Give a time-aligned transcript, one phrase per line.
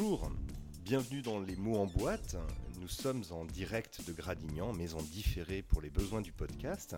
[0.00, 0.32] Bonjour,
[0.82, 2.34] bienvenue dans Les mots en boîte.
[2.80, 6.96] Nous sommes en direct de Gradignan, mais en différé pour les besoins du podcast.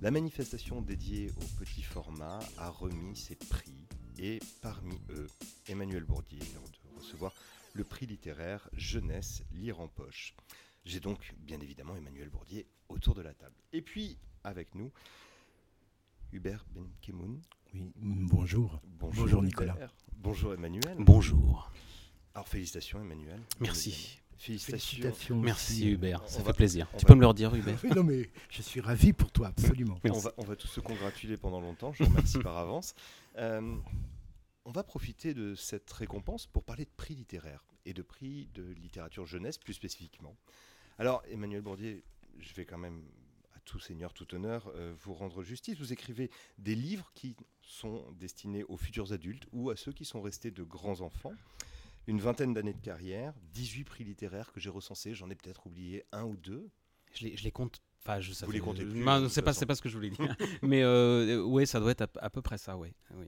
[0.00, 3.86] La manifestation dédiée au petit format a remis ses prix
[4.18, 5.28] et parmi eux,
[5.68, 7.32] Emmanuel Bourdier vient de recevoir
[7.74, 10.34] le prix littéraire Jeunesse Lire en poche.
[10.84, 13.54] J'ai donc bien évidemment Emmanuel Bourdier autour de la table.
[13.72, 14.90] Et puis avec nous,
[16.32, 17.40] Hubert Benkemoun.
[17.72, 18.80] Oui, bonjour.
[18.98, 19.76] Bonjour, Bonjour, Nicolas.
[20.16, 20.96] Bonjour Emmanuel.
[20.98, 21.70] Bonjour.
[22.34, 23.40] Alors félicitations Emmanuel.
[23.60, 24.18] Merci.
[24.38, 25.36] Félicitations.
[25.40, 26.88] Merci Hubert, on ça va- fait plaisir.
[26.98, 29.48] Tu va- peux me le redire Hubert Oui, non, mais je suis ravi pour toi,
[29.48, 29.94] absolument.
[30.02, 30.24] On Merci.
[30.24, 32.94] va, on va tous se congratuler pendant longtemps, je vous remercie par avance.
[33.36, 33.76] Euh,
[34.64, 38.64] on va profiter de cette récompense pour parler de prix littéraire et de prix de
[38.64, 40.36] littérature jeunesse plus spécifiquement.
[40.98, 42.02] Alors Emmanuel Bourdier,
[42.40, 43.04] je vais quand même
[43.54, 45.78] à tout seigneur, tout honneur, euh, vous rendre justice.
[45.78, 50.20] Vous écrivez des livres qui sont destinés aux futurs adultes ou à ceux qui sont
[50.20, 51.32] restés de grands enfants.
[52.06, 56.04] Une vingtaine d'années de carrière, 18 prix littéraires que j'ai recensés, j'en ai peut-être oublié
[56.12, 56.68] un ou deux.
[57.14, 57.80] je, les, je les compte.
[58.00, 60.10] Enfin, je ça Vous les comptez plus, non, c'est pas, pas ce que je voulais
[60.10, 60.36] dire.
[60.62, 62.92] Mais euh, ouais, ça doit être à, à peu près ça, ouais.
[63.14, 63.26] Oui.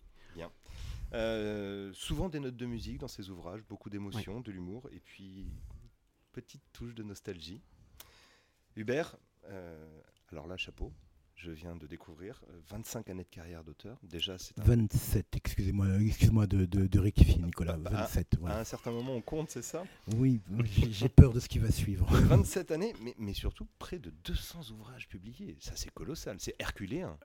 [1.12, 5.47] Euh, souvent des notes de musique dans ses ouvrages, beaucoup d'émotions, de l'humour et puis
[6.33, 7.62] petite touche de nostalgie.
[8.75, 10.00] Hubert, euh,
[10.33, 10.92] alors là, chapeau,
[11.37, 13.99] je viens de découvrir euh, 25 années de carrière d'auteur.
[14.03, 17.77] Déjà, c'est un- 27, excusez-moi excuse-moi de, de, de rectifier, Nicolas.
[17.77, 18.59] Bah, bah, 27, à voilà.
[18.61, 19.85] un certain moment, on compte, c'est ça?
[20.17, 22.07] Oui, j'ai j'ai peur de ce qui va suivre.
[22.13, 25.57] 27 années, mais, mais surtout près de 200 ouvrages publiés.
[25.61, 27.17] Ça, c'est colossal, c'est herculéen.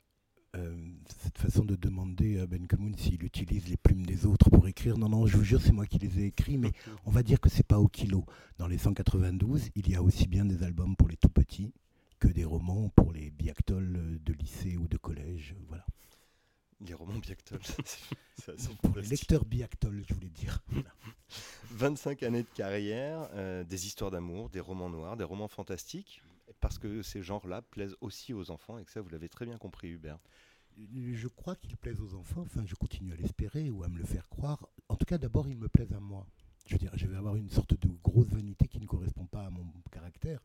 [0.55, 0.75] Euh,
[1.21, 4.97] cette façon de demander à Ben Kemoun s'il utilise les plumes des autres pour écrire,
[4.97, 6.71] non, non, je vous jure, c'est moi qui les ai écrits, mais
[7.05, 8.25] on va dire que c'est pas au kilo.
[8.57, 11.71] Dans les 192, il y a aussi bien des albums pour les tout petits
[12.19, 15.55] que des romans pour les biactoles de lycée ou de collège.
[15.67, 15.85] Voilà.
[16.81, 17.59] Les romans Biactol,
[18.37, 20.63] c'est assez Pour les lecteurs biactoles, je voulais dire.
[20.69, 20.93] Voilà.
[21.71, 26.23] 25 années de carrière, euh, des histoires d'amour, des romans noirs, des romans fantastiques,
[26.61, 29.57] parce que ces genres-là plaisent aussi aux enfants, et que ça, vous l'avez très bien
[29.57, 30.19] compris, Hubert.
[30.77, 34.05] Je crois qu'il plaise aux enfants, enfin je continue à l'espérer ou à me le
[34.05, 34.69] faire croire.
[34.87, 36.25] En tout cas, d'abord, il me plaise à moi.
[36.65, 39.45] Je veux dire, je vais avoir une sorte de grosse vanité qui ne correspond pas
[39.45, 40.39] à mon caractère,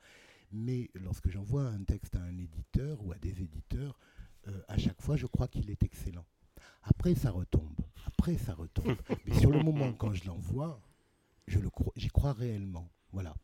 [0.55, 3.99] mais lorsque j'envoie un texte à un éditeur ou à des éditeurs,
[4.49, 6.25] euh, à chaque fois, je crois qu'il est excellent.
[6.83, 7.81] Après, ça retombe.
[8.07, 8.97] Après, ça retombe.
[9.27, 10.81] Mais sur le moment, quand je l'envoie,
[11.47, 12.91] je le cro- j'y crois réellement.
[13.13, 13.35] Voilà.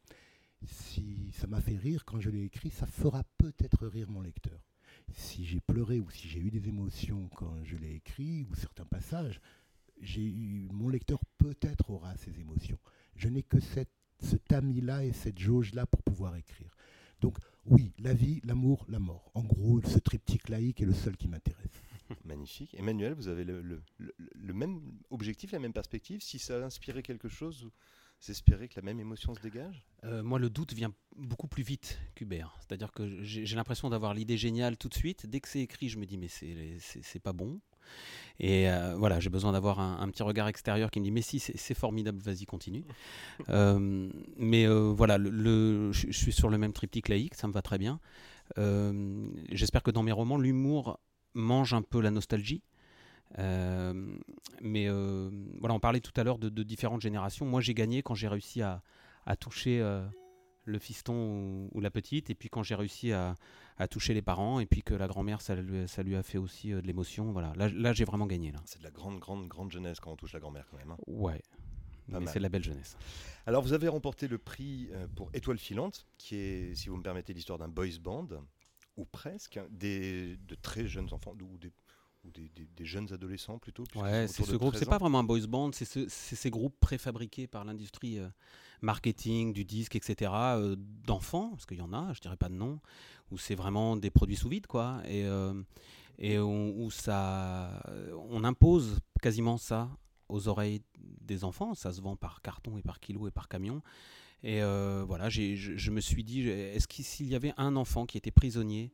[0.65, 4.61] Si ça m'a fait rire quand je l'ai écrit, ça fera peut-être rire mon lecteur
[5.15, 8.85] si j'ai pleuré ou si j'ai eu des émotions quand je l'ai écrit, ou certains
[8.85, 9.41] passages,
[10.01, 12.79] j'ai eu, mon lecteur peut-être aura ces émotions.
[13.17, 16.71] Je n'ai que cette, ce tamis-là et cette jauge-là pour pouvoir écrire.
[17.21, 17.37] Donc
[17.67, 19.31] oui, la vie, l'amour, la mort.
[19.35, 21.83] En gros, ce triptyque laïque est le seul qui m'intéresse.
[22.25, 22.75] Magnifique.
[22.79, 26.23] Emmanuel, vous avez le, le- même objectif, la même perspective.
[26.23, 27.69] Si ça a inspiré quelque chose,
[28.23, 29.85] vous espérez que la même émotion se dégage?
[30.05, 32.55] Euh, moi, le doute vient beaucoup plus vite qu'Hubert.
[32.61, 35.27] C'est-à-dire que j'ai l'impression d'avoir l'idée géniale tout de suite.
[35.27, 37.61] Dès que c'est écrit, je me dis, mais c'est- pas bon.
[38.39, 41.23] Et euh, voilà, j'ai besoin d'avoir un, un petit regard extérieur qui me dit, mais
[41.23, 42.85] si, c'est formidable, vas-y, continue.
[43.49, 47.53] Euh, mais euh, voilà, le, le- je suis sur le même triptyque laïque, ça me
[47.53, 48.01] va très bien.
[49.51, 50.99] J'espère que dans mes romans, l'humour
[51.35, 52.63] mange un peu la nostalgie.
[53.39, 54.17] Euh,
[54.61, 55.31] mais euh,
[55.61, 57.47] voilà, on parlait tout à l'heure de, de différentes générations.
[57.47, 58.83] Moi, j'ai gagné quand j'ai réussi à,
[59.25, 60.05] à toucher euh,
[60.65, 63.35] le fiston ou, ou la petite, et puis quand j'ai réussi à,
[63.77, 66.39] à toucher les parents, et puis que la grand-mère, ça, lui- ça lui a fait
[66.39, 67.33] aussi de l'émotion.
[67.33, 68.53] Voilà, là, là j'ai vraiment gagné.
[68.53, 68.59] Là.
[68.65, 70.91] C'est de la grande, grande, grande jeunesse quand on touche la grand-mère quand même.
[70.91, 70.97] hein.
[71.07, 71.41] Ouais,
[72.11, 72.97] Pas mais c'est de la belle jeunesse.
[73.47, 77.33] Alors, vous avez remporté le prix pour Étoile filante, qui est, si vous me permettez,
[77.33, 78.27] l'histoire d'un boys band,
[78.97, 81.71] ou presque, hein, des, de très jeunes enfants, ou des,
[82.25, 83.85] ou des, des- des jeunes adolescents plutôt.
[83.97, 84.73] Ouais, c'est ce groupe.
[84.73, 88.19] 13 C'est pas vraiment un boys band, c'est ce- c'est ces groupes préfabriqués par l'industrie
[88.19, 88.29] euh,
[88.83, 90.31] marketing, du disque, etc.
[90.57, 90.77] euh,
[91.07, 92.81] d'enfants, parce qu'il y en a, je dirais pas de nom,
[93.31, 95.63] où c'est vraiment des produits sous vide, quoi, et euh,
[96.19, 97.83] et on- où ça,
[98.29, 99.89] on impose quasiment ça
[100.29, 101.73] aux oreilles des enfants.
[101.75, 103.83] Ça se vend par carton et par kilo et par camion.
[104.43, 108.31] Et voilà, je, je me suis dit, est-ce qu'il y avait un enfant qui était
[108.31, 108.93] prisonnier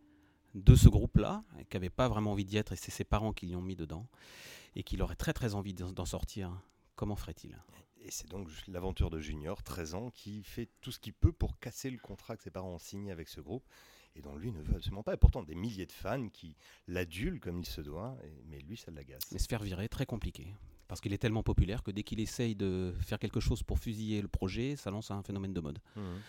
[0.56, 3.47] de ce groupe-là, qui n'avait pas vraiment envie d'y être, et c'est ses parents qui
[3.47, 4.06] l'y ont mis dedans,
[4.75, 6.50] et qu'il aurait très très envie d'en sortir,
[6.97, 7.56] comment ferait-il?
[8.00, 11.58] Et c'est donc l'aventure de Junior, 13 ans, qui fait tout ce qu'il peut pour
[11.58, 13.64] casser le contrat que ses parents ont signé avec ce groupe,
[14.14, 15.12] et dont lui ne veut absolument pas.
[15.14, 16.56] Et pourtant, des milliers de fans qui
[16.88, 19.31] l'adulent comme il se doit, et- mais lui, ça l'agace.
[19.32, 20.55] Mais se faire virer, très compliqué.
[20.88, 24.23] Parce qu'il est tellement populaire que dès qu'il essaye de faire quelque chose pour fusiller
[24.23, 25.81] le projet, ça lance un phénomène de mode.
[25.97, 26.20] Mhm.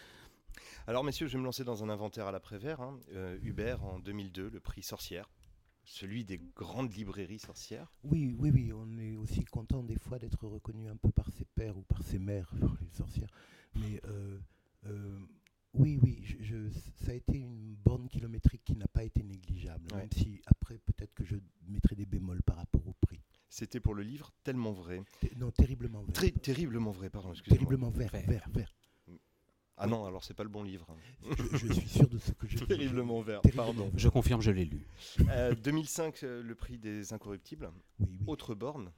[0.88, 2.82] Alors, messieurs, je vais me lancer dans un inventaire à l'après-vert.
[2.82, 3.00] hein.
[3.14, 5.30] Euh, Hubert, en 2002, le prix Sorcière.
[5.84, 7.92] celui des grandes librairies sorcières.
[8.04, 11.46] Oui, oui, oui, on est aussi content des fois d'être reconnu un peu par ses
[11.46, 12.52] pères ou par ses mères,
[12.82, 13.32] les sorcières.
[13.76, 14.38] Mais euh,
[14.86, 15.20] euh,
[15.74, 16.70] oui, oui, je,
[17.06, 21.14] ça a été une borne kilométrique qui n'a pas été négligeable, même si après peut-être
[21.14, 21.36] que je
[21.68, 23.22] mettrai des bémols par rapport au prix.
[23.50, 25.02] C'était pour le livre tellement vrai.
[25.38, 26.12] non, terriblement vrai.
[26.14, 27.58] Très, terriblement vrai, pardon, excusez-moi.
[27.58, 28.76] Terriblement vert, vert, vert.
[29.80, 30.88] Ah non, alors c'est pas le bon livre.
[31.54, 32.66] Je, suis sûr de ce que je dis.
[32.68, 33.92] Terriblement vert, pardon.
[33.96, 34.88] Je confirme, je l'ai lu.
[35.64, 37.70] 2005, euh, euh, le prix des Incorruptibles.
[38.00, 38.26] Oui, oui.
[38.26, 38.92] Autre borne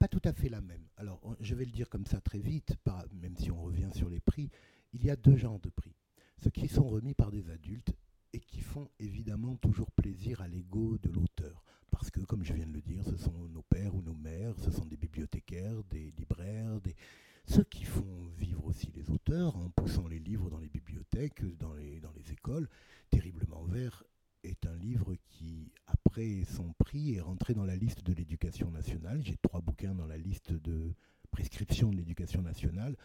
[0.00, 0.84] Pas tout à fait la même.
[0.96, 2.74] Alors, je vais le dire comme ça très vite,
[3.12, 4.50] même si on revient sur les prix.
[4.94, 5.94] Il y a deux genres de prix.
[6.42, 7.94] Ceux qui sont remis par des adultes
[8.32, 11.62] et qui font évidemment toujours plaisir à l'ego de l'auteur.
[11.90, 14.58] Parce que, comme je viens de le dire, ce sont nos pères ou nos mères,
[14.58, 16.96] ce sont des bibliothécaires, des libraires, des,
[17.44, 21.74] ceux qui font vivre aussi les auteurs en poussant les livres dans les bibliothèques, dans
[21.74, 22.00] les,
[22.30, 22.68] écoles.
[23.10, 24.04] Terriblement vert
[24.42, 29.22] est un livre qui, après son prix, est rentré dans la liste de l'éducation nationale.
[29.22, 30.94] J'ai trois bouquins dans la liste de
[31.30, 32.96] prescription de l'éducation nationale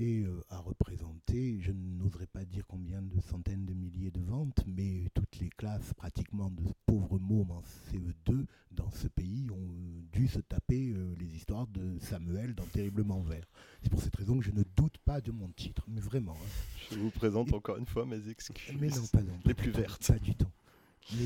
[0.00, 4.64] et euh, a représenté, je n'oserais pas dire combien de centaines de milliers de ventes,
[4.66, 10.28] mais toutes les classes pratiquement de pauvres mômes en CE2 dans ce pays ont dû
[10.28, 13.46] se taper euh, les histoires de Samuel dans Terriblement Vert.
[13.82, 16.36] C'est pour cette raison que je ne doute pas de mon titre, mais vraiment.
[16.36, 16.48] Hein.
[16.92, 18.76] Je vous présente encore une fois mes excuses.
[18.78, 20.06] Mais non, pas Les plus vertes.
[20.06, 20.50] Pas du tout.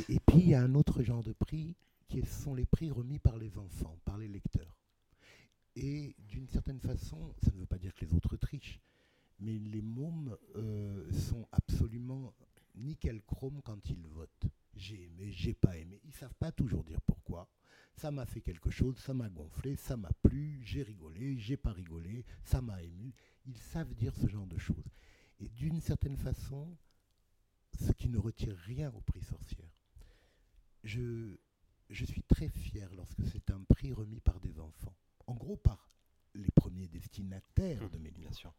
[0.08, 1.74] et puis il y a un autre genre de prix
[2.08, 4.76] qui sont les prix remis par les enfants, par les lecteurs.
[5.74, 8.80] Et d'une certaine façon, ça ne veut pas dire que les autres trichent,
[9.38, 12.34] mais les mômes euh, sont absolument
[12.74, 14.46] nickel chrome quand ils votent.
[14.74, 16.00] J'ai aimé, j'ai pas aimé.
[16.04, 17.48] Ils savent pas toujours dire pourquoi.
[17.94, 21.72] Ça m'a fait quelque chose, ça m'a gonflé, ça m'a plu, j'ai rigolé, j'ai pas
[21.72, 23.12] rigolé, ça m'a ému.
[23.46, 24.90] Ils savent dire ce genre de choses.
[25.40, 26.76] Et d'une certaine façon,
[27.78, 29.70] ce qui ne retire rien au prix sorcière.
[30.84, 31.36] Je,
[31.90, 34.96] je suis très fier lorsque c'est un prix remis par des enfants
[35.26, 35.90] en gros par
[36.34, 38.54] les premiers destinataires de mes livres.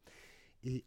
[0.63, 0.85] Et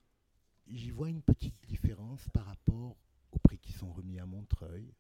[0.67, 2.97] j'y vois une petite différence par rapport
[3.33, 4.95] aux prix qui sont remis à Montreuil.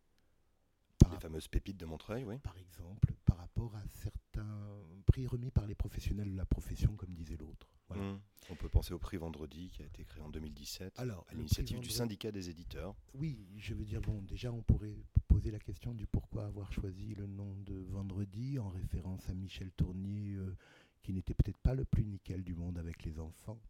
[1.10, 2.38] les fameuses pépites de Montreuil, oui.
[2.38, 7.14] Par exemple, par rapport à certains prix remis par les professionnels de la profession, comme
[7.14, 7.75] disait l'autre.
[7.94, 8.18] Mmh.
[8.50, 11.80] On peut penser au prix Vendredi qui a été créé en 2017 Alors, à l'initiative
[11.80, 12.94] du syndicat des éditeurs.
[13.14, 14.96] Oui, je veux dire, bon, déjà on pourrait
[15.26, 19.72] poser la question du pourquoi avoir choisi le nom de Vendredi en référence à Michel
[19.72, 20.56] Tournier, euh,
[21.02, 23.60] qui n'était peut-être pas le plus nickel du monde avec les enfants.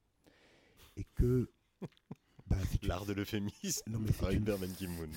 [0.96, 1.50] Et que.
[2.48, 3.90] Bah, L'art de l'euphémisme.
[4.12, 4.44] C'est une,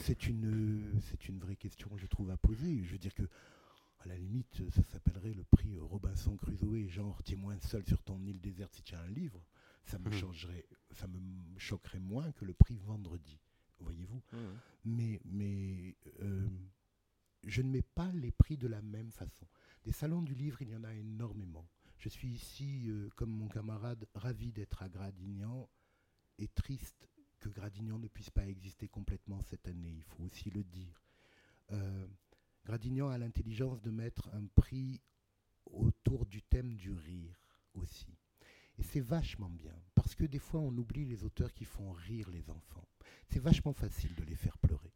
[0.01, 2.81] c'est une, c'est une vraie question, je trouve, à poser.
[2.83, 3.29] Je veux dire que
[4.01, 8.39] à la limite, ça s'appellerait le prix Robinson Crusoe, genre témoin seul sur ton île
[8.39, 9.43] déserte si tu as un livre.
[9.85, 10.13] Ça me, mmh.
[10.13, 11.19] changerait, ça me
[11.57, 13.39] choquerait moins que le prix Vendredi,
[13.79, 14.21] voyez-vous.
[14.31, 14.37] Mmh.
[14.85, 16.47] Mais, mais euh,
[17.45, 19.47] je ne mets pas les prix de la même façon.
[19.83, 21.67] Des salons du livre, il y en a énormément.
[21.97, 25.69] Je suis ici, euh, comme mon camarade, ravi d'être à Gradignan
[26.37, 27.09] et triste
[27.39, 31.01] que Gradignan ne puisse pas exister complètement cette année, il faut aussi le dire.
[31.71, 32.07] Euh,
[32.69, 35.01] Gradignan a l'intelligence de mettre un prix
[35.65, 37.35] autour du thème du rire
[37.73, 38.15] aussi.
[38.77, 42.29] Et c'est vachement bien, parce que des fois on oublie les auteurs qui font rire
[42.29, 42.87] les enfants.
[43.27, 44.93] C'est vachement facile de les faire pleurer.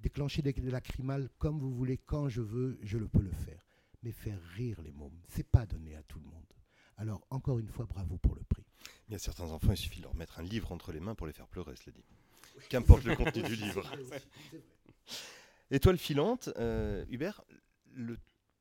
[0.00, 3.66] Déclencher des lacrymales comme vous voulez, quand je veux, je le peux le faire.
[4.02, 6.52] Mais faire rire les mômes, c'est pas donné à tout le monde.
[6.98, 8.66] Alors encore une fois, bravo pour le prix.
[9.08, 11.14] Il y a certains enfants, il suffit de leur mettre un livre entre les mains
[11.14, 12.04] pour les faire pleurer, cela dit.
[12.68, 13.90] Qu'importe le contenu du livre.
[15.74, 17.42] Étoile filante, euh, Hubert,
[17.94, 18.16] le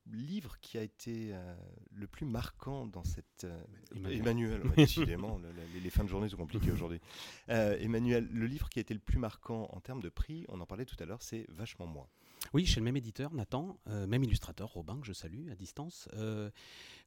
[0.08, 1.55] livre qui a été euh,
[1.91, 3.43] le plus marquant dans cette...
[3.43, 3.63] Euh,
[4.10, 5.39] Emmanuel, décidément,
[5.75, 7.00] les, fins de journée sont compliquées aujourd'hui.
[7.48, 10.65] Emmanuel, le livre qui a été le plus marquant en termes de prix, on en
[10.65, 12.10] parlait tout à l'heure, c'est Vachement moi.
[12.51, 16.10] Oui, chez le même éditeur, Nathan, même illustrateur, Robin, que je salue à distance.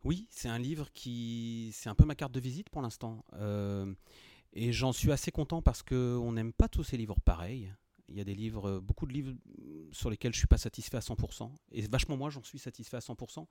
[0.04, 1.70] oui, c'est un livre qui...
[1.72, 3.24] C'est un peu ma carte de visite pour l'instant.
[4.52, 7.72] et j'en suis assez content parce qu'on n'aime pas tous ces livres pareils.
[8.08, 9.32] Il y a des livres, beaucoup de livres
[9.92, 11.50] sur lesquels je suis pas satisfait à 100%.
[11.72, 13.46] Et vachement moi, j'en suis satisfait à 100%.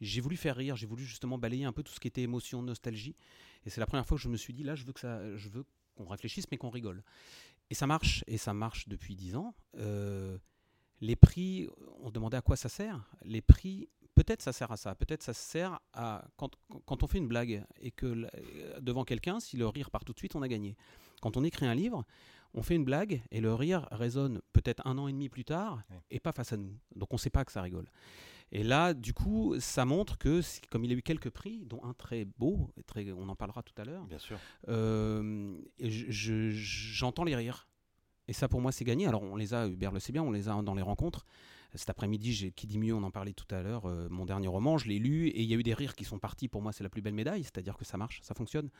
[0.00, 2.62] J'ai voulu faire rire, j'ai voulu justement balayer un peu tout ce qui était émotion,
[2.62, 3.14] nostalgie.
[3.64, 5.48] Et c'est la première fois que je me suis dit, là, je veux que je
[5.48, 5.64] veux
[5.96, 7.02] qu'on réfléchisse, mais qu'on rigole.
[7.70, 9.54] Et ça marche, et ça marche depuis 10 ans.
[9.78, 10.38] Euh,
[11.00, 11.68] les prix,
[12.00, 13.04] on demandait à quoi ça sert.
[13.24, 14.94] Les prix, peut-être ça sert à ça.
[14.94, 18.26] Peut-être ça sert à quand, quand, on fait une blague et que
[18.80, 20.76] devant quelqu'un, si le rire part tout de suite, on a gagné.
[21.20, 22.04] Quand on écrit un livre,
[22.56, 25.82] on fait une blague et le rire résonne peut-être un an et demi plus tard
[26.10, 26.74] et pas face à nous.
[26.94, 27.86] Donc on ne sait pas que ça rigole.
[28.52, 31.94] Et là, du coup, ça montre que, comme il a eu quelques prix, dont un
[31.94, 34.38] très beau, très, on en parlera tout à l'heure, Bien sûr.
[34.68, 37.68] Euh, j'entends les rires.
[38.28, 39.06] Et ça, pour moi, c'est gagné.
[39.06, 41.24] Alors, on les a, Hubert le sait bien, on les a dans les rencontres.
[41.74, 44.78] Cet après-midi, Qui dit mieux, on en parlait tout à l'heure, euh, mon dernier roman,
[44.78, 46.48] je l'ai lu, et il y a eu des rires qui sont partis.
[46.48, 48.70] Pour moi, c'est la plus belle médaille, c'est-à-dire que ça marche, ça fonctionne.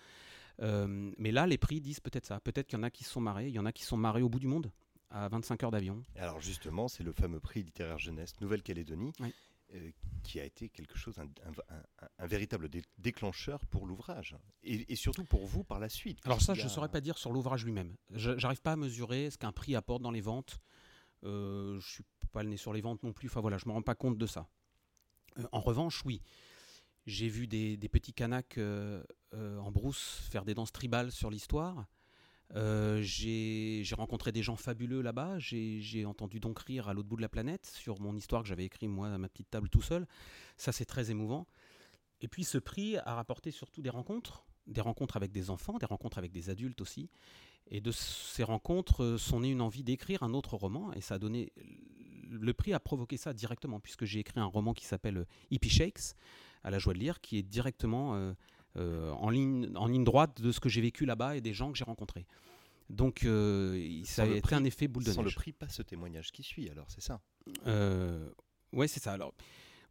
[0.63, 2.41] Euh, mais là, les prix disent peut-être ça.
[2.41, 3.89] Peut-être qu'il y en a qui se sont marrés, il y en a qui se
[3.91, 4.71] sont marrés au bout du monde,
[5.11, 6.03] à 25 heures d'avion.
[6.17, 9.13] Alors justement, c'est le fameux prix littéraire jeunesse Nouvelle-Calédonie.
[9.21, 9.33] Oui.
[9.75, 9.91] euh,
[10.23, 14.93] qui a été quelque chose, un, un- un- un véritable dé- déclencheur pour l'ouvrage, et,
[14.93, 16.21] et surtout pour vous par la suite.
[16.25, 17.95] Alors ça, je ne saurais pas dire sur l'ouvrage lui-même.
[18.13, 20.61] J'arrive pas à mesurer ce qu'un prix apporte dans les ventes.
[21.25, 23.29] Euh, je suis pas le nez sur les ventes non plus.
[23.29, 24.49] Enfin voilà, je me rends pas compte de ça.
[25.39, 26.23] Euh, en revanche, oui,
[27.07, 28.59] j'ai vu des, des petits canaques
[29.37, 31.87] en brousse faire des danses tribales sur l'histoire.
[32.55, 35.39] Euh, j'ai rencontré des gens fabuleux là-bas.
[35.39, 38.65] J'ai entendu donc rire à l'autre bout de la planète sur mon histoire que j'avais
[38.65, 40.07] écrit moi à ma petite table tout seul.
[40.57, 41.47] Ça, c'est très émouvant.
[42.21, 45.87] Et puis ce prix a rapporté surtout des rencontres, des rencontres avec des enfants, des
[45.87, 47.11] rencontres avec des adultes aussi.
[47.69, 51.17] Et de ces rencontres euh, sont nées une envie d'écrire un autre roman, et ça
[51.17, 51.53] a donné.
[52.31, 55.69] Le prix a provoqué ça directement, puisque j'ai écrit un roman qui s'appelle euh, Hippie
[55.69, 56.15] Shakes,
[56.63, 58.35] à la joie de lire, qui est directement euh, euh,
[58.77, 61.79] en, ligne, en ligne droite de ce que j'ai vécu là-bas et des gens que
[61.79, 62.27] j'ai rencontrés.
[62.89, 65.35] Donc euh, ça a le été prix- un effet boule de Sans le neige.
[65.35, 67.21] prix, pas ce témoignage qui suit, alors c'est ça?
[67.67, 68.29] Euh,
[68.73, 69.13] ouais, c'est ça.
[69.13, 69.35] Alors,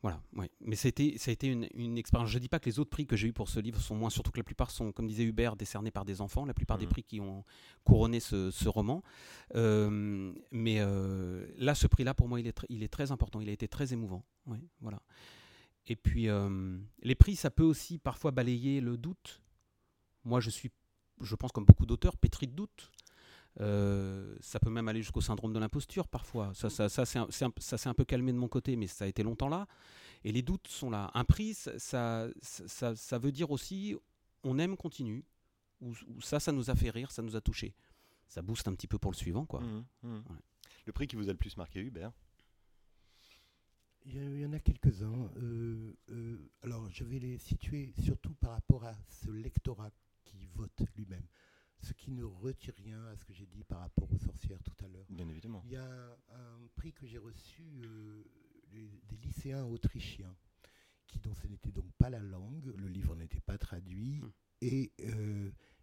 [0.01, 0.22] voilà.
[0.36, 0.50] Ouais.
[0.62, 2.30] Mais c'était, ça a été une, une expérience.
[2.30, 4.10] Je dis pas que les autres prix que j'ai eu pour ce livre sont moins,
[4.12, 6.46] surtout que la plupart sont, comme disait Hubert, décernés par des enfants.
[6.46, 6.92] La plupart des Mhm.
[6.92, 7.44] prix qui ont
[7.84, 9.01] couronné ce, ce roman.
[9.56, 13.42] Euh, mais euh, là, ce prix-là, pour moi, il est, il est très important.
[13.42, 14.24] Il a été très émouvant.
[14.46, 15.01] Ouais, voilà.
[15.88, 19.42] Et puis, euh, les prix, ça peut aussi parfois balayer le doute.
[20.24, 20.72] Moi, je suis,
[21.22, 22.92] je pense, comme beaucoup d'auteurs, pétri de doute.
[23.62, 26.54] Euh, ça peut même aller jusqu'au syndrome de l'imposture parfois.
[26.54, 29.48] Ça, ça, ça, c'est un- peu calmé de mon côté, mais ça a été longtemps
[29.48, 29.68] là.
[30.24, 31.10] Et les doutes sont là.
[31.13, 33.96] Un prix, ça, ça, veut dire aussi
[34.44, 35.24] on aime, continue.
[35.82, 37.74] Ou, ou ça, ça nous a fait rire, ça nous a touché.
[38.27, 39.62] Ça booste un petit peu pour le suivant, quoi.
[39.62, 39.86] Mhm.
[40.04, 40.36] Ouais.
[40.86, 42.12] Le prix qui vous a le plus marqué, Hubert?
[44.08, 45.32] Il y, en a quelques-uns.
[45.38, 49.90] Euh, euh, alors, je vais les situer surtout par rapport à ce lectorat
[50.24, 51.26] qui vote lui-même.
[51.82, 54.86] Ce qui ne retire rien à ce que j'ai dit par rapport aux sorcières tout
[54.86, 55.06] à l'heure.
[55.10, 55.62] Bien évidemment.
[55.66, 58.24] Il y a un prix que j'ai reçu euh,
[58.74, 60.36] les- des lycéens autrichiens,
[61.08, 64.30] qui dont ce n'était donc pas la langue, le livre n'était pas traduit, Hmm.
[64.62, 64.92] et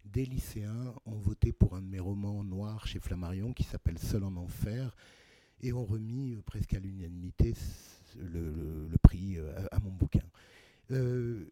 [0.04, 4.24] des lycéens ont voté pour un de mes romans noirs chez Flammarion qui s'appelle Seul
[4.24, 4.94] en enfer,
[5.60, 7.54] et ont remis presque à l'unanimité
[8.16, 10.22] le, prix euh, à, mon bouquin.
[10.90, 11.50] Euh,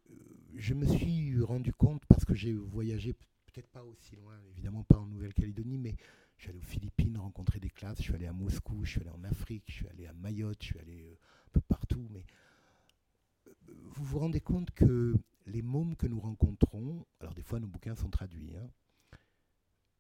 [0.57, 3.15] je me suis rendu compte, parce que j'ai voyagé
[3.47, 5.97] peut-être pas aussi loin, évidemment pas en Nouvelle-Calédonie, mais
[6.37, 9.01] je suis allé aux Philippines rencontrer des classes, je suis allé à Moscou, je suis
[9.01, 12.07] allé en Afrique, je suis allé à Mayotte, je suis allé euh, un peu partout.
[12.11, 12.25] Mais
[13.67, 15.15] vous vous rendez compte que
[15.47, 18.69] les mômes que nous rencontrons, alors des fois nos bouquins sont traduits, hein,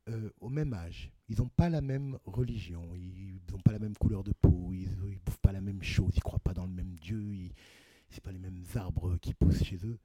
[0.08, 3.96] euh, au même âge, ils n'ont pas la même religion, ils n'ont pas la même
[3.96, 6.66] couleur de peau, ils ne bouffent pas la même chose, ils ne croient pas dans
[6.66, 7.52] le même Dieu, ils-
[8.08, 9.98] c'est pas les mêmes arbres qui poussent chez eux.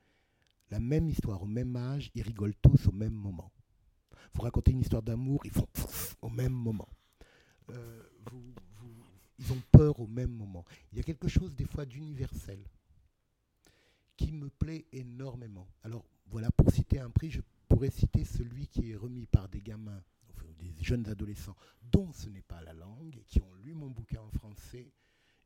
[0.69, 3.51] La même histoire au même âge, ils rigolent tous au même moment.
[4.33, 5.67] Vous racontez une histoire d'amour, ils font
[6.21, 6.89] au même moment.
[7.69, 8.03] Euh,
[9.39, 10.65] ils ont peur au même moment.
[10.91, 12.59] Il y a quelque chose des fois d'universel
[14.17, 15.67] qui me plaît énormément.
[15.83, 17.41] Alors voilà, pour citer un prix, je
[17.75, 20.01] pourrais citer celui qui est remis par des gamins,
[20.59, 24.21] des jeunes adolescents, dont ce n'est pas la langue, et qui ont lu mon bouquin
[24.21, 24.93] en français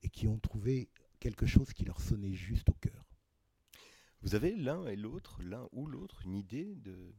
[0.03, 3.03] et qui ont trouvé quelque chose qui leur sonnait juste au cœur.
[4.21, 7.15] Vous avez l'un et l'autre, l'un ou l'autre, une idée de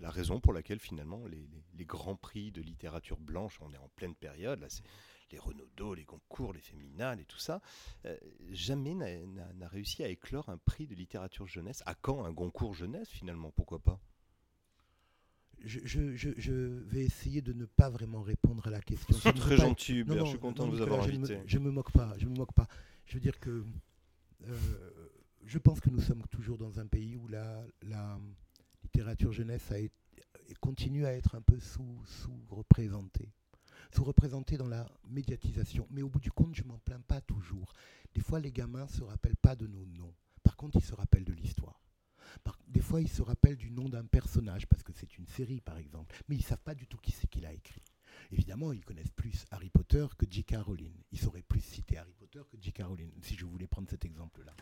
[0.00, 3.88] la raison pour laquelle finalement les, les- grands prix de littérature blanche, on est en
[3.90, 4.66] pleine période, là
[5.32, 7.60] les Renaudot, les Goncourt, les Féminales et tout ça,
[8.04, 8.16] euh,
[8.50, 11.82] jamais n'a- réussi à éclore un prix de littérature jeunesse.
[11.86, 13.50] À quand un Goncourt jeunesse finalement?
[13.50, 13.98] Pourquoi pas?
[15.64, 19.16] Je, je- je- je vais essayer de ne pas vraiment répondre à la question.
[19.16, 21.24] Veux Très gentil Hubert, Non, je suis content non, de vous avoir je ne me-
[21.24, 21.40] invité.
[21.46, 22.66] Je me moque pas, je me moque pas.
[23.06, 23.64] Je veux dire que
[24.48, 24.58] euh,
[25.44, 28.18] je pense que nous sommes toujours dans un pays où la, la
[28.82, 29.94] littérature jeunesse a été-
[30.60, 31.96] continue à être un peu sous,
[33.90, 34.56] sous-représentée.
[34.56, 35.86] Sous-représentée dans la médiatisation.
[35.90, 37.72] Mais au bout du compte, je m'en plains pas toujours.
[38.14, 40.14] Des fois, les gamins se rappellent pas de nos noms.
[40.42, 41.80] Par contre, ils se rappellent de l'histoire.
[42.68, 45.76] Des fois, ils se rappellent du nom d'un personnage, parce que c'est une série, par
[45.76, 46.14] exemple.
[46.28, 47.82] Mais ils ne savent pas du tout qui c'est qui l'a écrit.
[48.30, 50.56] Évidemment, ils connaissent plus Harry Potter que J.K.
[50.62, 50.94] Rowling.
[51.12, 52.82] Ils sauraient plus citer Harry Potter que J.K.
[52.84, 54.54] Rowling, si je voulais prendre cet exemple-là.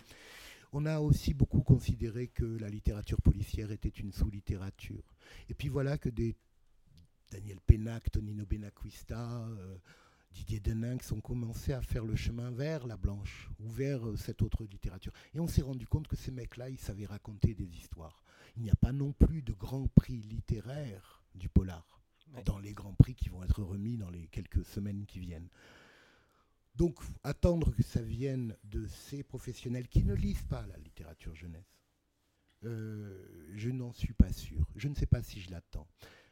[0.73, 5.15] On a aussi beaucoup considéré que la littérature policière était une sous-littérature.
[5.49, 6.37] Et puis voilà que des
[7.31, 9.77] Daniel Pénac, Tonino Benacquista, euh,
[10.33, 14.43] Didier Deninx ont commencé à faire le chemin vers la blanche ou vers euh, cette
[14.43, 15.13] autre littérature.
[15.35, 18.23] Et on s'est rendu compte que ces mecs-là, ils savaient raconter des histoires.
[18.57, 21.87] Il n'y a pas non plus de grand prix littéraire du polar.
[22.45, 25.49] dans les grands prix qui vont être remis dans les quelques semaines qui viennent.
[26.77, 31.77] Donc, attendre que ça vienne de ces professionnels qui ne lisent pas la littérature jeunesse,
[32.65, 34.65] euh, je n'en suis pas sûr.
[34.77, 35.89] Je ne sais pas si je l'attends.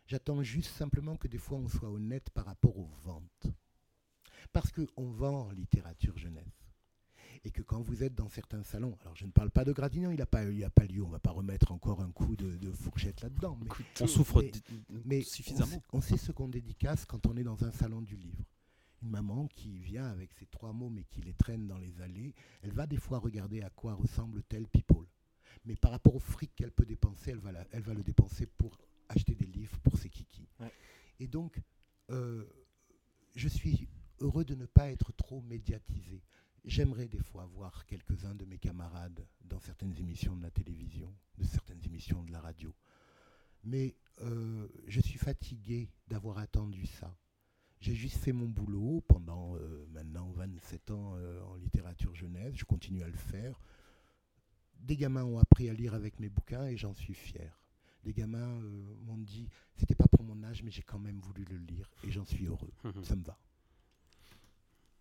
[0.08, 3.46] J'attends juste simplement que des fois on soit honnête par rapport aux ventes.
[4.54, 6.64] Parce qu'on vend en littérature jeunesse.
[7.44, 10.10] Et que quand vous êtes dans certains salons, alors je ne parle pas de Gradignan,
[10.10, 13.20] il pas, a pas lieu, on ne va pas remettre encore un coup de, fourchette
[13.20, 13.58] là-dedans.
[13.62, 13.68] Mais,
[14.00, 14.42] on souffre
[15.04, 15.82] mais, suffisamment.
[15.92, 18.42] On sait, ce qu'on dédicace quand on est dans un salon du livre
[19.02, 22.34] une maman qui vient avec ses trois mots mais qui les traîne dans les allées,
[22.62, 25.06] elle va des fois regarder à quoi ressemble tel people.
[25.64, 28.76] Mais par rapport au fric qu'elle peut dépenser, elle va, elle va le dépenser pour
[29.08, 30.48] acheter des livres pour ses kikis.
[31.20, 31.60] Et donc,
[32.10, 32.44] euh,
[33.34, 33.88] je suis
[34.20, 36.22] heureux de ne pas être trop médiatisé.
[36.64, 41.44] J'aimerais des fois voir quelques-uns de mes camarades dans certaines émissions de la télévision, de
[41.44, 42.74] certaines émissions de la radio.
[43.64, 47.16] Mais euh, je suis fatigué d'avoir attendu ça.
[47.80, 52.54] J'ai juste fait mon boulot pendant euh, maintenant 27 ans euh, en littérature jeunesse.
[52.56, 53.60] Je continue à le faire.
[54.80, 57.60] Des gamins ont appris à lire avec mes bouquins et j'en suis fier.
[58.04, 58.60] Des gamins
[59.06, 62.10] m'ont dit, c'était pas pour mon âge, mais j'ai quand même voulu le lire et
[62.10, 62.72] j'en suis heureux.
[63.02, 63.36] Ça me va.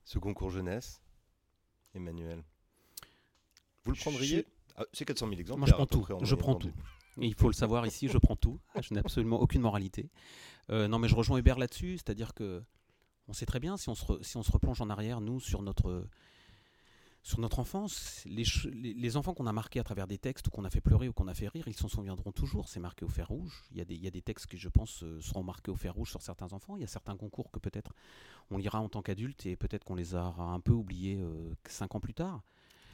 [0.04, 1.02] Ce concours jeunesse,
[1.94, 2.44] Emmanuel.
[3.84, 4.46] Vous le prendriez?
[4.76, 5.60] Ah, C'est 400 000 exemples.
[5.60, 6.06] Moi, je prends tout.
[6.22, 6.72] Je prends tout.
[7.18, 8.60] il faut le savoir ici, je prends tout.
[8.82, 10.10] Je n'ai absolument aucune moralité.
[10.70, 12.64] Euh, non, mais je rejoins Hubert là-dessus, c'est-à-dire que
[13.28, 15.62] on sait très bien si on se, si on se replonge en arrière, nous, sur
[15.62, 16.08] notre,
[17.28, 18.46] sur notre enfance, les,
[18.94, 21.14] les, enfants qu'on a marqués à travers des textes ou qu'on a fait pleurer ou
[21.14, 22.70] qu'on a fait rire, ils s'en souviendront toujours.
[22.70, 23.66] C'est marqué au fer rouge.
[23.72, 25.70] Il y, a des, il y a des textes qui, je pense, euh, seront marqués
[25.70, 26.78] au fer rouge sur certains enfants.
[26.78, 27.94] Il y a certains concours que peut-être
[28.50, 31.96] on lira en tant qu'adulte et peut-être qu'on les aura un peu oubliés euh, cinq
[31.96, 32.44] ans plus tard.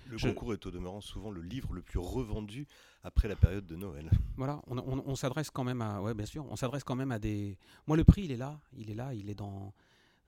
[0.08, 2.68] Le concours est au demeurant souvent le livre le plus revendu
[3.04, 4.10] après la période de Noël.
[4.36, 7.20] Voilà, on, on s'adresse quand même à, ouais, bien sûr, on s'adresse quand même à
[7.20, 7.56] des.
[7.86, 9.74] Moi, le prix, il est là, il est là, il est dans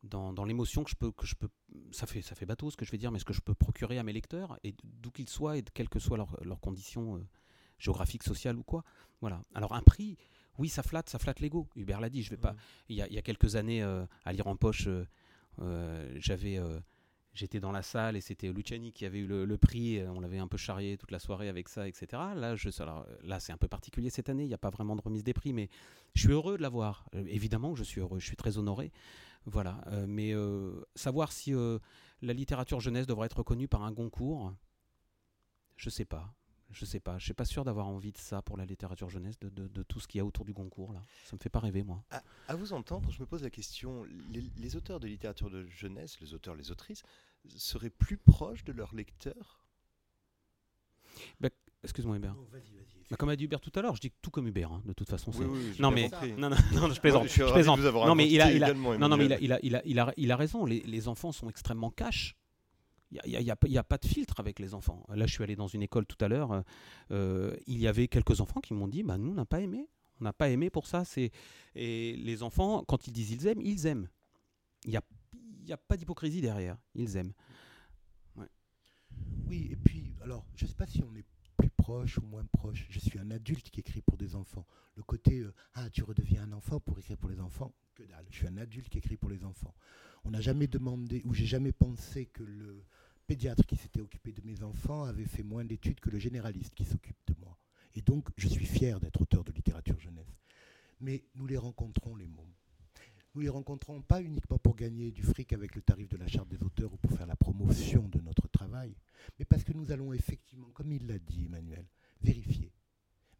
[0.05, 1.49] dans, l'émotion que je peux, que je peux,
[1.91, 3.55] ça fait, ça fait bateau ce que je vais dire, mais ce que je peux
[3.55, 7.17] procurer à mes lecteurs, et d'où qu'ils soient, et de quelles que soient leurs conditions
[7.17, 7.27] euh,
[7.79, 8.83] géographiques, sociales ou quoi.
[9.21, 9.41] Voilà.
[9.53, 10.17] Alors un prix,
[10.57, 11.67] oui, ça flatte, ça flatte l'ego.
[11.75, 12.55] Hubert l'a dit, je vais pas.
[12.89, 14.87] Il y, a, il y a quelques années, euh, à lire en poche,
[15.59, 16.59] euh, j'avais,
[17.33, 20.01] j'étais dans la salle et c'était Luciani qui avait eu le, prix.
[20.07, 22.07] On l'avait un peu charrié toute la soirée avec ça, etc.
[22.35, 22.69] Là, je,
[23.23, 24.43] là, c'est un peu particulier cette année.
[24.43, 25.69] Il n'y a pas vraiment de remise des prix, mais
[26.13, 27.09] je suis heureux de l'avoir.
[27.13, 28.19] évidemment je suis heureux.
[28.19, 28.91] Je suis très honoré.
[29.45, 29.83] Voilà.
[29.87, 31.79] Euh, mais euh, savoir si euh,
[32.21, 34.53] la littérature jeunesse devrait être reconnue par un concours,
[35.77, 36.33] je sais pas.
[36.71, 37.17] Je sais pas.
[37.19, 40.07] Je suis pas sûr d'avoir envie de ça pour la littérature jeunesse, de, tout ce
[40.07, 41.01] qu'il y a autour du concours là.
[41.23, 42.03] Ça me fait pas rêver moi.
[42.47, 44.03] À, vous entendre, je me pose la question
[44.57, 47.03] les, auteurs de littérature de jeunesse, les auteurs, les autrices,
[47.55, 49.63] seraient plus proches de leurs lecteurs?
[51.39, 51.49] Bah,
[51.85, 52.35] Excuse-moi Hubert.
[53.09, 54.93] Bah, comme a dit Hubert tout à l'heure, je dis tout comme Hubert, hein, de
[54.93, 55.31] toute façon.
[55.79, 57.27] non, mais, non, non, non, je plaisante.
[57.27, 57.79] je, plaisante.
[57.79, 59.81] Non, mais il a, il a, non, non, mais il a, il a, il a,
[59.85, 60.65] il a, il a raison.
[60.65, 62.35] Les, les, enfants sont extrêmement cash.
[63.11, 65.05] Il n'y a, y a, y a, pas de filtre avec les enfants.
[65.13, 66.63] Là, je suis allé dans une école tout à l'heure.
[67.11, 69.87] Euh, il y avait quelques enfants qui m'ont dit bah, Nous, on n'a pas aimé.
[70.19, 71.03] On n'a pas aimé pour ça.
[71.75, 74.09] Et les enfants, quand ils disent ils aiment, ils aiment.
[74.85, 75.01] Il n'y a,
[75.67, 76.77] y a pas d'hypocrisie derrière.
[76.95, 77.33] Ils aiment.
[78.35, 78.47] Ouais.
[79.47, 81.25] Oui, et puis, alors, je ne sais pas si on est
[81.85, 82.87] proche ou moins proche.
[82.89, 84.65] Je suis un adulte qui écrit pour des enfants.
[84.95, 88.25] Le côté euh, ah tu redeviens un enfant pour écrire pour les enfants, que dalle.
[88.31, 89.75] Je suis un adulte qui écrit pour les enfants.
[90.23, 92.83] On n'a jamais demandé ou j'ai jamais pensé que le
[93.27, 96.85] pédiatre qui s'était occupé de mes enfants avait fait moins d'études que le généraliste qui
[96.85, 97.55] s'occupe de moi.
[97.93, 100.39] Et donc je suis fier d'être auteur de littérature jeunesse.
[101.01, 102.55] Mais nous les rencontrons les mômes.
[103.35, 106.47] Nous les rencontrons pas uniquement pour gagner du fric avec le tarif de la charte
[106.47, 108.44] des auteurs ou pour faire la promotion de notre
[109.39, 111.85] mais parce que nous allons effectivement, comme il l'a dit Emmanuel,
[112.21, 112.71] vérifier.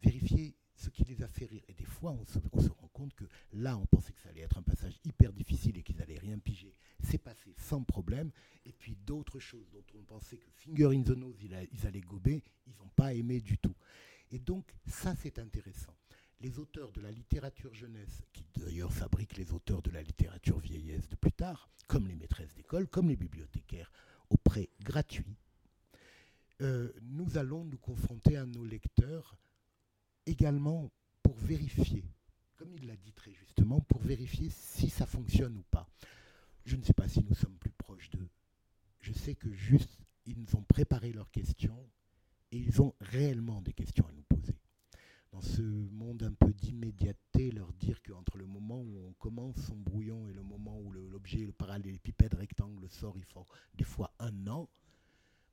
[0.02, 1.62] Vérifier ce qui les a fait rire.
[1.68, 4.58] Et des fois, on se, rend compte que là, on pensait que ça allait être
[4.58, 6.74] un passage hyper difficile et qu'ils n'allaient rien piger.
[7.02, 8.30] C'est passé sans problème.
[8.64, 12.42] Et puis d'autres choses dont on pensait que Finger in the Nose, ils allaient gober,
[12.66, 13.74] ils n'ont pas aimé du tout.
[14.30, 15.94] Et donc, ça, c'est intéressant
[16.40, 21.08] les auteurs de la littérature jeunesse, qui d'ailleurs fabriquent les auteurs de la littérature vieillesse
[21.08, 23.90] de plus tard, comme les maîtresses d'école, comme les bibliothécaires,
[24.46, 25.36] prêt gratuit,
[26.62, 29.36] euh, nous allons nous confronter à nos lecteurs
[30.24, 30.92] également
[31.24, 32.04] pour vérifier,
[32.56, 35.88] comme il l'a dit très justement, pour vérifier si ça fonctionne ou pas.
[36.64, 38.28] Je ne sais pas si nous sommes plus proches d'eux.
[39.00, 41.90] Je sais que juste, ils nous ont préparé leurs questions
[42.52, 44.54] et ils ont réellement des questions à nous poser
[45.36, 49.76] dans ce monde un peu d'immédiateté, leur dire qu'entre le moment où on commence son
[49.76, 54.46] brouillon et le moment où l'objet, le, parallélépipède rectangle sort, il faut des fois un
[54.46, 54.66] an.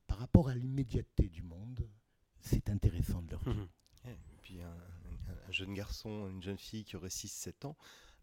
[0.08, 1.90] Par rapport à l'immédiateté du monde,
[2.40, 3.68] c'est intéressant de leur dire.
[4.06, 4.74] Et puis un,
[5.50, 7.76] jeune garçon, une jeune fille qui aurait 6-7 ans,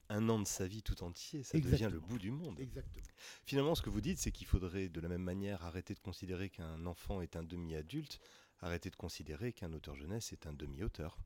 [0.09, 2.59] un an de sa vie tout entier, ça devient le bout du monde.
[2.59, 3.05] Exactement.
[3.45, 6.49] Finalement, ce que vous dites, c'est qu'il faudrait de la même manière arrêter de considérer
[6.49, 8.19] qu'un enfant est un demi-adulte,
[8.61, 11.19] arrêter de considérer qu'un auteur jeunesse est un demi-auteur.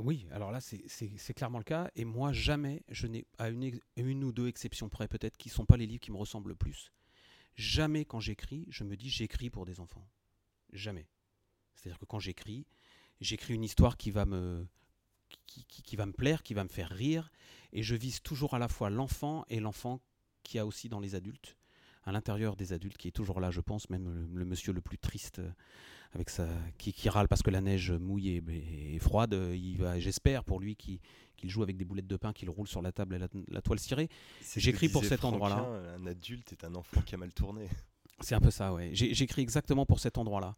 [0.00, 1.90] Oui, alors là, c'est clairement le cas.
[1.94, 5.66] Et moi, jamais, je n'ai, à une, ou deux exceptions près peut-être, qui ne sont
[5.66, 6.90] pas les livres qui me ressemblent le plus,
[7.54, 10.06] jamais quand j'écris, je me dis j'écris pour des enfants.
[10.72, 11.06] Jamais.
[11.74, 12.66] C'est-à-dire que quand j'écris,
[13.20, 14.66] j'écris une histoire qui va me
[15.46, 17.30] qui, va me plaire, qui va me faire rire,
[17.72, 20.00] et je vise toujours à la fois l'enfant et l'enfant
[20.42, 21.56] qui a aussi dans les adultes,
[22.04, 24.98] à l'intérieur des adultes, qui est toujours là, je pense, même le, monsieur le plus
[24.98, 25.50] triste, euh,
[26.12, 30.58] avec sa, qui, râle parce que la neige mouille et, froide, il va, j'espère pour
[30.58, 30.98] lui qu'il
[31.44, 34.08] joue avec des boulettes de pain, qu'il roule sur la table et la, toile cirée.
[34.56, 35.66] J'écris pour cet endroit-là.
[35.96, 37.68] Un adulte est un enfant qui a mal tourné.
[38.20, 38.90] C'est un peu ça, ouais.
[38.92, 40.56] J'écris exactement pour cet endroit-là.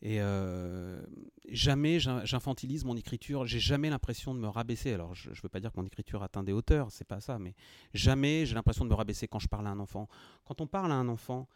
[0.00, 1.02] Et euh,
[1.48, 3.46] jamais j'infantilise mon écriture.
[3.46, 4.92] J'ai jamais l'impression de me rabaisser.
[4.92, 7.38] Alors, je ne veux pas dire que mon écriture atteint des hauteurs, c'est pas ça,
[7.38, 7.54] mais
[7.94, 10.08] jamais j'ai l'impression de me rabaisser quand je parle à un enfant.
[10.44, 11.48] Quand on parle à un enfant,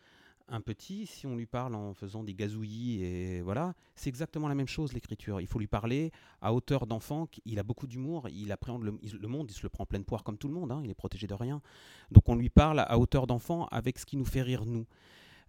[0.48, 4.54] un petit, si on lui parle en faisant des gazouillis et voilà, c'est exactement la
[4.54, 5.40] même chose l'écriture.
[5.40, 7.28] Il faut lui parler à hauteur d'enfant.
[7.44, 8.28] Il a beaucoup d'humour.
[8.28, 9.50] Il appréhende le, monde.
[9.50, 10.72] Il se le prend en pleine poire comme tout le monde.
[10.72, 11.62] Hein, il est protégé de rien.
[12.10, 14.86] Donc on lui parle à hauteur d'enfant avec ce qui nous fait rire nous.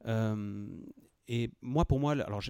[0.06, 0.68] Euh,
[1.28, 2.42] et moi, pour moi, alors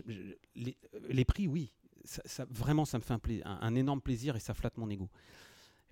[0.56, 1.72] les, prix, oui,
[2.04, 3.14] ça, vraiment, ça me fait
[3.46, 5.10] un, énorme plaisir et ça flatte mon ego.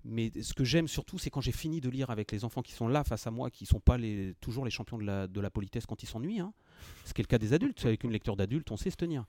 [0.04, 2.72] Mais ce que j'aime surtout, c'est quand j'ai fini de lire avec les enfants qui
[2.72, 5.28] sont là face à moi, qui ne sont pas les, toujours les champions de la,
[5.28, 6.40] de la politesse quand ils s'ennuient.
[6.40, 6.52] Hein.
[7.04, 7.84] Ce qui est le cas des adultes.
[7.84, 9.26] Avec une lecture d'adulte, on sait se tenir.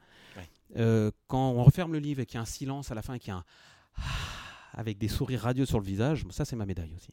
[0.76, 3.14] Euh, quand on referme le livre et qu'il y a un silence à la fin
[3.14, 3.44] et qu'il y a un
[4.74, 7.12] avec des sourires radieux sur le visage, ça c'est ma médaille aussi.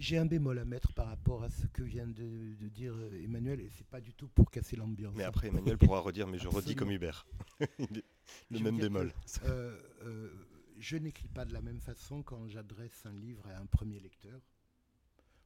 [0.00, 3.60] J'ai un bémol à mettre par rapport à ce que vient de, dire euh, Emmanuel,
[3.60, 5.14] et c'est pas du tout pour casser l'ambiance.
[5.14, 7.26] Mais après, Emmanuel pourra redire, mais je redis comme Hubert.
[7.60, 9.12] le même bémol.
[9.44, 10.32] Euh, euh,
[10.78, 14.40] je n'écris pas de la même façon quand j'adresse un livre à un premier lecteur.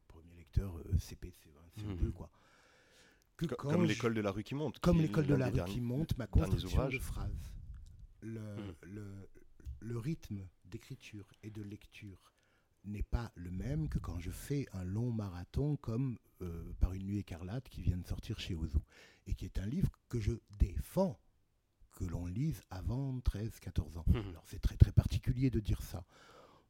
[0.06, 2.30] Premier lecteur CP, CE1, CE2, quoi.
[3.36, 4.78] Que comme l'école de la rue qui monte.
[4.78, 7.50] Comme l'école de la rue qui monte, ma construction de phrase.
[8.20, 9.28] Le, le,
[9.80, 12.33] le rythme d'écriture et de lecture
[12.84, 17.06] n'est pas le même que quand je fais un long marathon comme euh, Par une
[17.06, 18.78] nuit écarlate qui vient de sortir chez Ozu
[19.26, 21.18] et qui est un livre que je défends
[21.92, 24.04] que l'on lise avant 13-14 ans.
[24.06, 24.16] Mmh.
[24.30, 26.04] Alors c'est très très particulier de dire ça,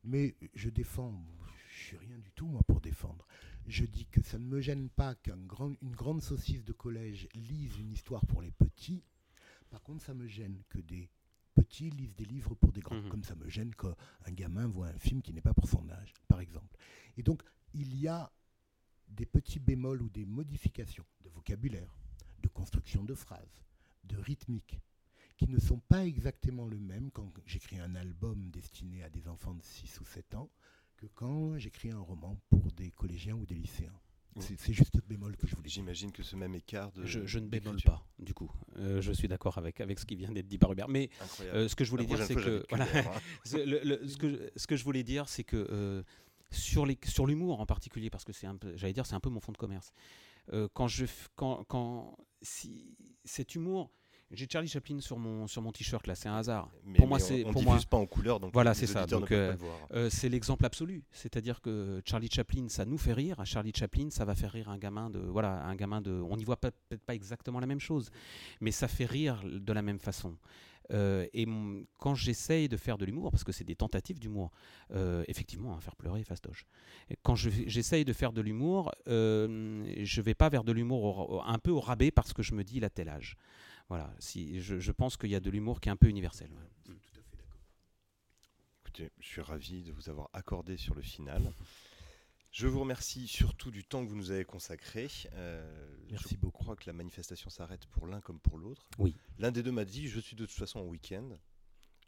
[0.05, 1.25] mais je défends,
[1.71, 3.27] je suis rien du tout moi pour défendre.
[3.67, 7.79] Je dis que ça ne me gêne pas qu'une grand, grande saucisse de collège lise
[7.79, 9.03] une histoire pour les petits.
[9.71, 11.09] Par contre, ça me gêne que des
[11.55, 12.97] petits lisent des livres pour des grands.
[12.97, 13.09] Mhm.
[13.09, 16.13] Comme ça me gêne qu'un gamin voit un film qui n'est pas pour son âge,
[16.29, 16.77] par exemple.
[17.17, 18.31] Et donc, il y a
[19.09, 21.97] des petits bémols ou des modifications de vocabulaire,
[22.43, 23.63] de construction de phrases,
[24.05, 24.81] de rythmique,
[25.37, 29.55] qui ne sont pas exactement le même quand j'écris un album destiné à des enfants
[29.55, 30.51] de 6 ou 7 ans
[30.97, 34.01] que quand j'écris un roman pour des collégiens ou des lycéens.
[34.41, 37.05] C'est juste le bémol que je voulais J'imagine que ce même écart de.
[37.05, 38.51] Je, ne bémole pas, du coup.
[38.79, 40.89] Euh, je suis d'accord avec, avec ce qui vient d'être dit par Hubert.
[40.89, 42.65] Mais euh, ce que je voulais dire, c'est que.
[42.69, 42.87] Voilà,
[43.45, 46.03] ce, que, ce que je voulais dire, c'est que euh,
[46.51, 46.87] sur
[47.27, 49.53] l'humour en particulier, parce que c'est un peu, j'allais dire, c'est un peu mon fond
[49.53, 49.93] de commerce.
[50.73, 51.07] quand je.
[51.37, 53.91] Quand, quand, si cet humour
[54.37, 56.71] j'ai Charlie Chaplin sur mon sur mon t-shirt là, c'est un hasard.
[56.97, 59.07] pour moi, c'est pour moi pas en couleur, donc voilà, c'est ça.
[59.07, 59.57] Donc euh,
[59.93, 61.05] euh, c'est l'exemple absolu.
[61.13, 63.41] C'est-à-dire que Charlie Chaplin, ça nous fait rire.
[63.41, 66.11] À Charlie Chaplin, ça va faire rire un gamin de voilà, un gamin de.
[66.11, 68.11] On n'y voit peut-être pas exactement la même chose,
[68.61, 70.37] mais ça fait rire de la même façon.
[70.93, 71.47] Euh, et
[71.99, 74.51] quand j'essaye de faire de l'humour, parce que c'est des tentatives d'humour,
[75.27, 76.67] effectivement, hein, faire pleurer, fastoche.
[77.11, 81.71] Et quand j'essaye de faire de l'humour, je vais pas vers de l'humour un peu
[81.71, 83.37] au rabais parce que je me dis il a tel âge.
[83.89, 86.51] Voilà, si, je, pense qu'il y a de l'humour qui est un peu universel.
[86.85, 87.61] Tout à fait d'accord.
[88.83, 91.53] Écoutez, je suis ravi de vous avoir accordé sur le final.
[92.55, 95.09] Je vous remercie surtout du temps que vous nous avez consacré.
[95.33, 96.63] Euh, Merci beaucoup.
[96.63, 98.89] Je crois que la manifestation s'arrête pour l'un comme pour l'autre.
[98.99, 99.17] Oui.
[99.41, 101.29] L'un des deux m'a dit Je suis de toute façon en week-end.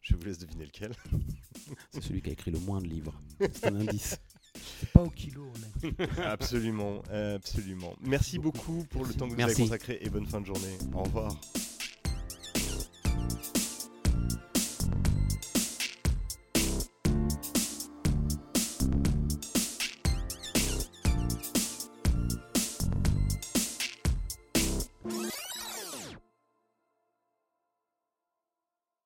[0.03, 0.93] Je vous laisse deviner lequel.
[1.91, 3.21] C'est celui qui a écrit le moins de livres.
[3.41, 4.21] C'est un indice.
[4.79, 7.95] C'est pas au kilo, on a Absolument, absolument.
[8.01, 10.79] Merci beaucoup pour le temps que vous avez consacré et bonne fin de journée.
[10.95, 11.37] Au revoir.